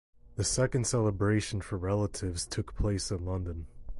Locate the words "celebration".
0.87-1.61